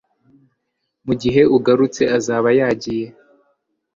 [1.05, 3.07] mugihe ugarutse, azaba yagiye